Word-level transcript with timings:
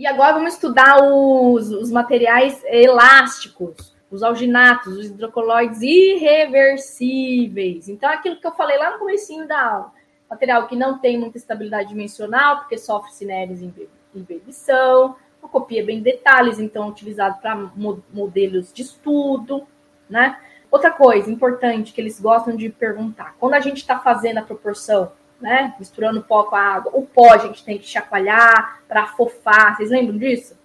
E 0.00 0.06
agora 0.06 0.32
vamos 0.32 0.54
estudar 0.54 1.04
os, 1.04 1.70
os 1.70 1.90
materiais 1.90 2.64
elásticos, 2.64 3.94
os 4.10 4.22
alginatos, 4.22 4.96
os 4.96 5.06
hidrocoloides 5.08 5.82
irreversíveis. 5.82 7.86
Então, 7.86 8.08
aquilo 8.08 8.40
que 8.40 8.46
eu 8.46 8.52
falei 8.52 8.78
lá 8.78 8.92
no 8.92 8.98
comecinho 8.98 9.46
da 9.46 9.62
aula. 9.62 9.92
Material 10.30 10.66
que 10.66 10.74
não 10.74 10.98
tem 10.98 11.18
muita 11.18 11.36
estabilidade 11.36 11.90
dimensional, 11.90 12.60
porque 12.60 12.78
sofre 12.78 13.12
cinéres 13.12 13.60
em 13.60 13.74
embebição, 14.14 15.16
copia 15.42 15.84
bem 15.84 16.00
detalhes, 16.00 16.58
então 16.58 16.88
utilizado 16.88 17.38
para 17.38 17.70
modelos 18.10 18.72
de 18.72 18.80
estudo, 18.80 19.66
né? 20.08 20.40
Outra 20.70 20.90
coisa 20.90 21.30
importante 21.30 21.92
que 21.92 22.00
eles 22.00 22.18
gostam 22.18 22.56
de 22.56 22.70
perguntar, 22.70 23.34
quando 23.38 23.52
a 23.52 23.60
gente 23.60 23.76
está 23.76 23.98
fazendo 23.98 24.38
a 24.38 24.42
proporção, 24.42 25.12
né, 25.40 25.74
misturando 25.78 26.22
pó 26.22 26.44
com 26.44 26.56
a 26.56 26.60
água, 26.60 26.92
o 26.94 27.06
pó 27.06 27.32
a 27.32 27.38
gente 27.38 27.64
tem 27.64 27.78
que 27.78 27.86
chacoalhar 27.86 28.82
para 28.86 29.04
afofar, 29.04 29.76
vocês 29.76 29.90
lembram 29.90 30.18
disso? 30.18 30.58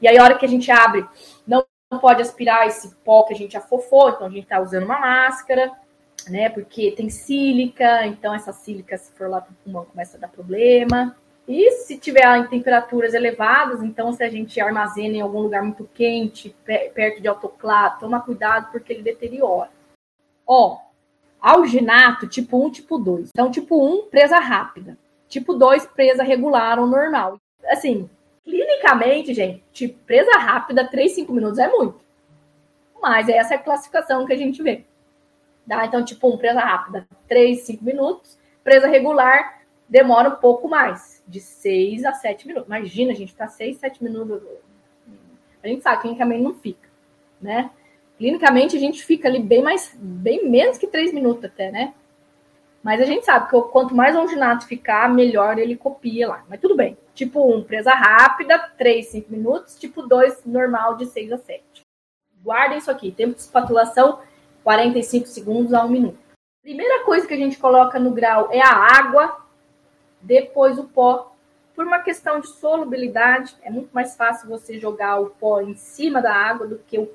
E 0.00 0.08
aí 0.08 0.16
a 0.18 0.22
hora 0.22 0.38
que 0.38 0.44
a 0.44 0.48
gente 0.48 0.70
abre, 0.70 1.06
não 1.46 1.64
pode 2.00 2.22
aspirar 2.22 2.66
esse 2.66 2.94
pó 2.96 3.22
que 3.22 3.34
a 3.34 3.36
gente 3.36 3.56
afofou, 3.56 4.10
então 4.10 4.26
a 4.26 4.30
gente 4.30 4.44
está 4.44 4.60
usando 4.60 4.84
uma 4.84 4.98
máscara, 4.98 5.72
né, 6.28 6.48
porque 6.48 6.92
tem 6.92 7.10
sílica, 7.10 8.06
então 8.06 8.34
essa 8.34 8.52
sílica, 8.52 8.96
se 8.96 9.12
for 9.12 9.28
lá 9.28 9.40
para 9.40 9.52
pulmão, 9.62 9.84
começa 9.84 10.16
a 10.16 10.20
dar 10.20 10.28
problema. 10.28 11.16
E 11.46 11.70
se 11.72 11.98
tiver 11.98 12.24
em 12.38 12.46
temperaturas 12.46 13.12
elevadas, 13.12 13.82
então 13.82 14.12
se 14.12 14.22
a 14.24 14.30
gente 14.30 14.58
armazena 14.60 15.16
em 15.16 15.20
algum 15.20 15.40
lugar 15.40 15.62
muito 15.62 15.88
quente, 15.92 16.56
perto 16.64 17.20
de 17.20 17.28
autoclave, 17.28 18.00
toma 18.00 18.20
cuidado 18.20 18.70
porque 18.72 18.94
ele 18.94 19.02
deteriora. 19.02 19.70
Ó, 20.46 20.78
alginato 21.44 22.26
tipo 22.26 22.64
1, 22.64 22.70
tipo 22.70 22.96
2. 22.96 23.28
Então, 23.28 23.50
tipo 23.50 23.86
1, 23.86 24.06
presa 24.08 24.38
rápida. 24.38 24.96
Tipo 25.28 25.52
2, 25.52 25.86
presa 25.88 26.22
regular 26.22 26.78
ou 26.78 26.86
normal. 26.86 27.38
Assim, 27.66 28.08
clinicamente, 28.42 29.34
gente, 29.34 29.62
tipo, 29.70 29.98
presa 30.06 30.38
rápida, 30.38 30.88
3, 30.88 31.12
5 31.12 31.32
minutos 31.34 31.58
é 31.58 31.68
muito. 31.68 32.00
Mas 33.00 33.28
essa 33.28 33.52
é 33.52 33.56
a 33.58 33.62
classificação 33.62 34.24
que 34.24 34.32
a 34.32 34.36
gente 34.38 34.62
vê. 34.62 34.84
Tá? 35.68 35.84
Então, 35.84 36.02
tipo 36.02 36.32
1, 36.34 36.38
presa 36.38 36.60
rápida, 36.60 37.06
3, 37.28 37.60
5 37.60 37.84
minutos. 37.84 38.38
Presa 38.62 38.86
regular, 38.86 39.60
demora 39.86 40.30
um 40.30 40.36
pouco 40.36 40.66
mais, 40.66 41.22
de 41.28 41.40
6 41.40 42.06
a 42.06 42.14
7 42.14 42.46
minutos. 42.46 42.66
Imagina, 42.66 43.12
a 43.12 43.14
gente 43.14 43.32
ficar 43.32 43.48
6, 43.48 43.76
7 43.76 44.02
minutos. 44.02 44.40
A 45.62 45.68
gente 45.68 45.82
sabe, 45.82 46.00
clinicamente 46.00 46.42
não 46.42 46.54
fica, 46.54 46.88
né? 47.38 47.70
Clinicamente 48.18 48.76
a 48.76 48.80
gente 48.80 49.04
fica 49.04 49.28
ali 49.28 49.40
bem 49.40 49.62
mais, 49.62 49.94
bem 49.98 50.48
menos 50.48 50.78
que 50.78 50.86
3 50.86 51.12
minutos 51.12 51.44
até, 51.44 51.70
né? 51.70 51.94
Mas 52.82 53.00
a 53.00 53.06
gente 53.06 53.24
sabe 53.24 53.48
que 53.48 53.60
quanto 53.70 53.94
mais 53.94 54.14
longinato 54.14 54.66
ficar, 54.66 55.08
melhor 55.08 55.58
ele 55.58 55.74
copia 55.74 56.28
lá. 56.28 56.44
Mas 56.48 56.60
tudo 56.60 56.76
bem. 56.76 56.98
Tipo 57.14 57.40
1, 57.50 57.56
um, 57.56 57.64
presa 57.64 57.92
rápida, 57.92 58.58
3, 58.76 59.06
5 59.06 59.32
minutos. 59.32 59.78
Tipo 59.78 60.02
2, 60.02 60.44
normal, 60.44 60.96
de 60.96 61.06
6 61.06 61.32
a 61.32 61.38
7. 61.38 61.62
Guardem 62.42 62.76
isso 62.76 62.90
aqui. 62.90 63.10
Tempo 63.10 63.34
de 63.34 63.40
espatulação, 63.40 64.20
45 64.62 65.26
segundos 65.26 65.72
a 65.72 65.82
1 65.82 65.88
minuto. 65.88 66.18
Primeira 66.62 67.04
coisa 67.04 67.26
que 67.26 67.32
a 67.32 67.38
gente 67.38 67.58
coloca 67.58 67.98
no 67.98 68.10
grau 68.10 68.48
é 68.52 68.60
a 68.60 68.98
água 68.98 69.44
depois 70.20 70.78
o 70.78 70.84
pó. 70.84 71.34
Por 71.74 71.86
uma 71.86 72.00
questão 72.00 72.38
de 72.40 72.48
solubilidade, 72.48 73.56
é 73.62 73.70
muito 73.70 73.90
mais 73.92 74.14
fácil 74.14 74.48
você 74.48 74.78
jogar 74.78 75.20
o 75.20 75.30
pó 75.30 75.60
em 75.60 75.74
cima 75.74 76.20
da 76.20 76.34
água 76.34 76.66
do 76.66 76.78
que, 76.78 76.98
o, 76.98 77.10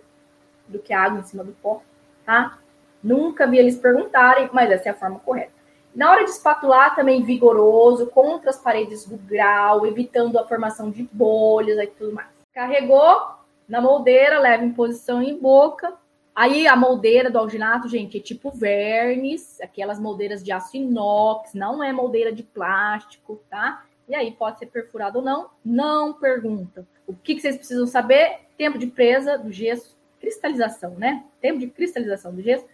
do 0.69 0.79
que 0.79 0.93
a 0.93 1.01
água 1.01 1.19
em 1.19 1.23
cima 1.23 1.43
do 1.43 1.51
pó, 1.51 1.81
tá? 2.25 2.57
Nunca 3.03 3.47
vi 3.47 3.57
eles 3.57 3.77
perguntarem, 3.77 4.49
mas 4.53 4.71
essa 4.71 4.89
é 4.89 4.91
a 4.91 4.95
forma 4.95 5.19
correta. 5.19 5.51
Na 5.95 6.11
hora 6.11 6.23
de 6.23 6.29
espatular, 6.29 6.95
também 6.95 7.23
vigoroso, 7.23 8.07
contra 8.07 8.49
as 8.49 8.57
paredes 8.57 9.05
do 9.05 9.17
grau, 9.17 9.85
evitando 9.85 10.37
a 10.37 10.47
formação 10.47 10.91
de 10.91 11.03
bolhas 11.11 11.77
e 11.79 11.87
tudo 11.87 12.13
mais. 12.13 12.29
Carregou 12.53 13.39
na 13.67 13.81
moldeira, 13.81 14.39
leva 14.39 14.63
em 14.63 14.71
posição 14.71 15.21
em 15.21 15.37
boca, 15.37 15.97
Aí 16.39 16.67
a 16.67 16.73
moldeira 16.73 17.29
do 17.29 17.37
alginato, 17.37 17.89
gente, 17.89 18.17
é 18.17 18.21
tipo 18.21 18.49
verniz, 18.49 19.59
aquelas 19.59 19.99
moldeiras 19.99 20.41
de 20.41 20.53
aço 20.53 20.77
inox, 20.77 21.53
não 21.53 21.83
é 21.83 21.91
moldeira 21.91 22.31
de 22.31 22.43
plástico, 22.43 23.43
tá? 23.49 23.83
E 24.07 24.15
aí 24.15 24.31
pode 24.31 24.57
ser 24.57 24.67
perfurado 24.67 25.19
ou 25.19 25.25
não, 25.25 25.49
não 25.65 26.13
pergunta. 26.13 26.87
O 27.05 27.13
que, 27.13 27.35
que 27.35 27.41
vocês 27.41 27.57
precisam 27.57 27.85
saber? 27.85 28.39
Tempo 28.57 28.77
de 28.77 28.87
presa 28.87 29.37
do 29.37 29.51
gesso, 29.51 29.97
cristalização, 30.19 30.95
né? 30.95 31.23
Tempo 31.41 31.59
de 31.59 31.67
cristalização 31.67 32.33
do 32.33 32.41
gesso, 32.41 32.65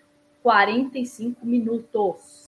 45 0.42 1.46
minutos. 1.46 2.46